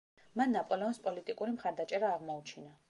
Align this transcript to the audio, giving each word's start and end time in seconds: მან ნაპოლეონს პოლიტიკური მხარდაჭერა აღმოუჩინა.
მან 0.39 0.51
ნაპოლეონს 0.57 1.01
პოლიტიკური 1.09 1.55
მხარდაჭერა 1.59 2.13
აღმოუჩინა. 2.19 2.79